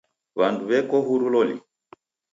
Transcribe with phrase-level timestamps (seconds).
[0.37, 1.57] W'and w'eko huru loli?